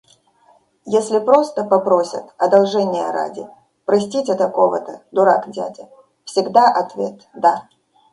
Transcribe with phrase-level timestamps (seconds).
[0.87, 3.47] Если просто попросят одолжения ради—
[3.85, 5.89] простите такого-то— дурак-дядя,—
[6.25, 7.69] всегда ответ: да!